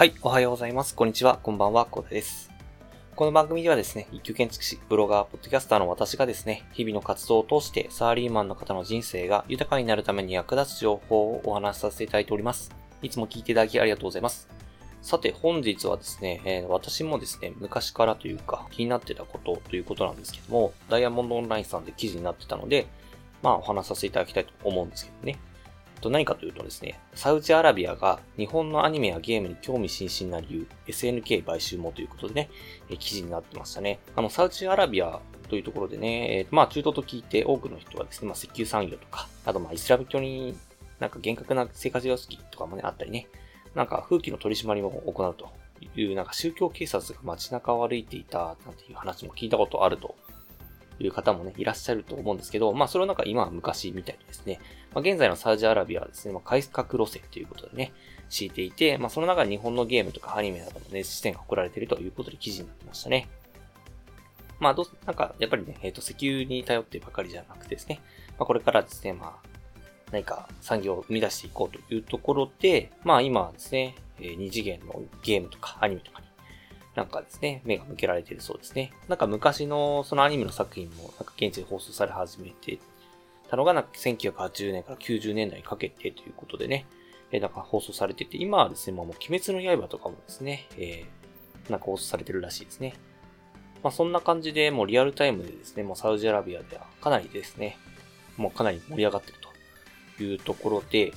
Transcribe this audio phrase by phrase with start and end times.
[0.00, 0.94] はい、おはようございます。
[0.94, 2.50] こんにちは、こんばんは、コーダです。
[3.14, 12.70] この番組ではですね、一級建築士、ブロガー、ポッドキャスターの私がですね、日々の活動を通してサラリーマンの方の人生が豊かになるために役立つ情報をお話しさせていただいております。
[13.02, 14.48] いつも聞いていただきありがとうございます。
[15.02, 22.86] さて、本日はですね、えー、私もですね、昔からというか気になってたことということなんですけども、ダイヤモンドオンラインさんで記事になってたので、
[23.42, 25.38] まあお話しさせていただきたいと思うんですけどね。
[26.00, 32.50] と何かというとですね、サウジアラビアが日本のアニメやゲームに興味津々な理由、SNK 買収もということでね、
[32.88, 34.00] え記事になってましたね。
[34.16, 40.56] あの、サウジアラビアというところでね、えー、まあ中東と聞いて多くの人はですね、まあ石油産業とか、あとまあイスラム教に
[40.98, 43.26] なんか厳格な生活様式とかもね、あったりね、
[43.74, 45.50] なんか風紀の取り締まりも行うと
[45.96, 50.14] いう、なんか宗教警察が街中を歩いていたなんていう話も聞いたことあると
[51.00, 54.60] という方もね、いらっしゃると思うんですけど、まあそれはなんか今は昔みたいにですね、
[54.92, 57.92] まあ現在のサウジアラビアはですね、まあ改革路線ということでね、
[58.28, 63.28] 敷いていて、まあその中で日本のゲームとかアニメなどのね、視点が送られているということで記事になってましたね。
[64.58, 68.02] まあどう、なんかやっぱりね、えっ、ー、と石油に頼ってばかりじゃなくてですね、
[68.38, 69.48] まあこれからですね、まあ
[70.12, 76.26] 何か産業を生み出していこうというところで、まあ今はですね、二次元のゲームとかアニメとかに
[77.00, 78.92] なんかですね、目が向けられてるそうですね。
[79.08, 82.78] なんか昔のそのアニメの作品も、なんか現地で放送され始めて
[83.48, 86.84] たのが、なんか1980年から90年代にかけてということでね、
[87.32, 92.92] えー、なんか放送されてて、今はですね、もう鬼滅の刃とかもですね、えー、なんか放送されてるらしいですね。
[93.82, 97.78] まあそんな感じで、もうリアルタイムでですね、もうサウジアラビアではかなりですね、
[98.36, 99.38] もうかなり盛り上がってる
[100.18, 101.14] というところで、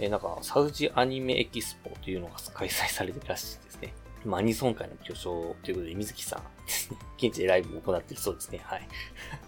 [0.00, 3.94] えー、なんかサウジアニメエキスポというのが開催されてるらしいですね。
[4.24, 6.98] ま、ニソン界の巨匠ということで、水木さんですね。
[7.18, 8.60] 現地でライブを行ってるそうですね。
[8.64, 8.88] はい。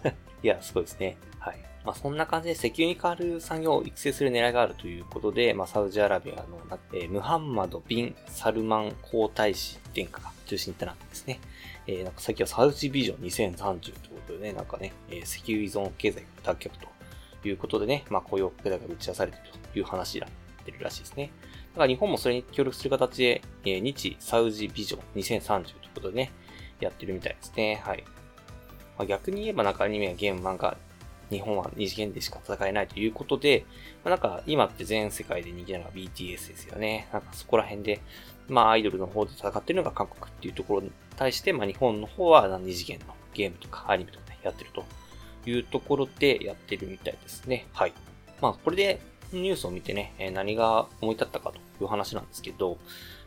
[0.43, 1.17] いや、すごいですね。
[1.39, 1.59] はい。
[1.85, 6.61] まあ、そんな感じで石油に代わる産業を育成する狙いがあるということで、まあ、サウジアラビアの、
[6.93, 11.39] えー、ムハンマド・ビン・サルマン皇太子殿下が中心となってですね、
[11.87, 16.69] えー、なんか先はサウジビジョン2030ということでね、なんかね、えー、石油依存経済脱却
[17.41, 20.29] ということでね、まあ、雇用拡大が打ち出されているという話になっ
[20.65, 21.31] てるらしいですね。
[21.73, 26.31] だから日本もそれに協力する形で、えー、日サウジビジョン2030ということでね、
[26.79, 27.81] やってるみたいですね。
[27.83, 28.03] はい。
[28.97, 30.77] まあ、逆に言えばなんかアニメやゲーム、漫画、
[31.29, 33.65] 日本は二次元でしか戦えないということで、
[34.03, 37.07] まあ、なんか今って全世界で人気なのが BTS ですよね。
[37.11, 38.01] なんかそこら辺で、
[38.47, 44.85] まあアイドルの方で戦ってるのが韓国っていうところに対して、まあ日本の方は二次元のゲームとかアニメとかね、やってると
[45.49, 47.65] いうところでやってるみたいですね。
[47.73, 47.93] はい。
[48.41, 49.01] まあこれで
[49.35, 52.77] ニュースを見てね、え何が思い立ったかという話なんですけど、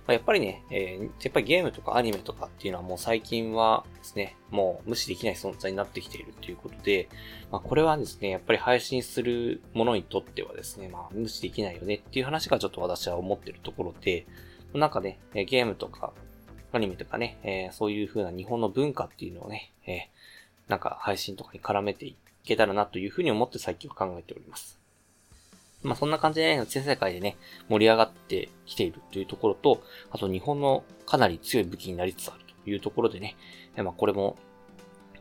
[0.07, 7.09] まやっぱりね、え、やっぱりゲームとかアニメとかっていうのはもう最近はですね、もう無視できない存在になってきているということで、
[7.51, 14.27] まあ、これはですね、やっぱり配信するものにとってはですね、まあ無視できないよねっていう話がちょっと私は思ってるところで、
[14.75, 16.13] なんかね、ゲームとか
[16.73, 20.09] アニメとかね、え、そういう風な日本の文化っていうのをね、え、
[20.69, 24.86] なんか配信とかに絡めていけたらなというふうに思って最近は考えております。
[25.87, 27.37] まあそんな感じでね、全世界でね、
[27.69, 33.37] 盛り上がってきているというところと、あと日本のかなり強い武器になりつつあるというところでね、
[33.77, 34.37] まあこれも、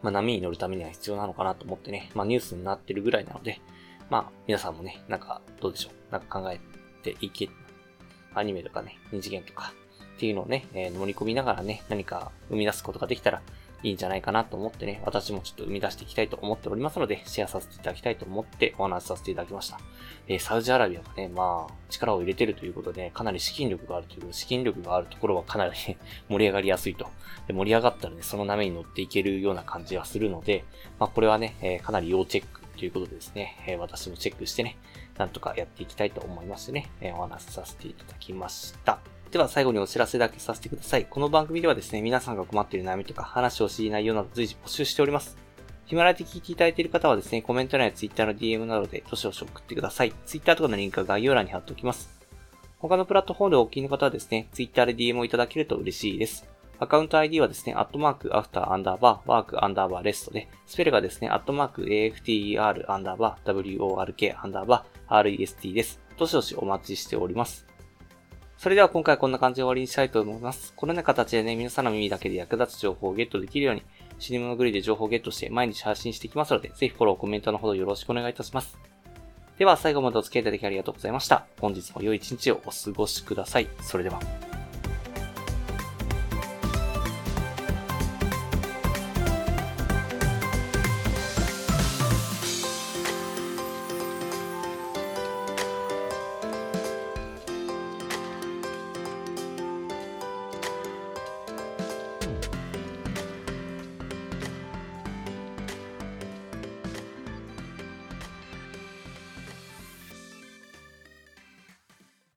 [0.01, 3.61] まあ波に乗るためには必要なのかなと思ってね、まあニュースになってるぐらいなので、
[4.09, 6.59] まあ皆さんもね、なんかどうでしょう、なんか考え
[7.03, 7.49] ていけ、
[8.33, 9.71] アニメとかね、二次元とか
[10.15, 13.43] っていうのをね、えー、乗り込みながらね、何か生み出すことができたら
[13.85, 19.79] いいんじゃないかなと思ってね、私もちょっと生み出していきたいと思っておりますので、シェアさせていただきたいと思ってお話しさせていただきました。
[20.27, 25.97] えー、サウジアラビアがね、まあ、力を入れてるということで、かなり資金力があるという、資金力があるところはかなり、 ね、
[26.29, 27.07] 盛り上がりやすいと。
[27.45, 30.65] で盛り上がったらね、その波に乗っていけるような感じはするので、
[30.97, 34.77] まあ、これはね、えー、かなり要チェックということでですね、えー、私もチェックしてね、
[35.15, 39.14] なんとかやっていきたいと思いましてね、えお話しさせていただきました。
[39.35, 41.03] では最後にお知らせだけさせてください。
[41.03, 45.37] この番組ではですね、皆さんが困っている悩みとか話を知り内容など随時募集しております。
[45.87, 50.13] ヒマラヤで聞いていただいている方はですね、コメント欄や Twitter の DM などでどしどし送ってください。
[50.25, 52.17] Twitter とかのリンクは概要欄に貼っておきます。
[52.77, 56.47] 他のプラットフォームでお聞きの方はですね、Twitter で DM をいただけると嬉しいです。
[56.79, 65.99] アカウント ID はですね、アットマーク、アフター、アンダーバー、ワーク、アンダーバー、レストで、スペルがですね、アットマーク、AFTER、アンダーバー、WORK、アンダーバー、REST です。
[66.17, 67.74] どしどしお待ちしております。
[68.57, 70.73] それでは今回はこんな感じで終わりにしたいと思います。
[70.75, 73.83] このような形でね、皆さんの耳だけで役立つ情報をゲットできるように、
[74.17, 78.77] 死に物狂いで情報をゲットして毎日発信していきますので、ぜひフォロー、コメントのほどよろしくお願いいたします。
[79.57, 81.45] では最後までお付き合いいただきありがとうございました。
[81.59, 83.67] 本日も良い一日をお過ごしください。
[83.81, 84.19] それでは。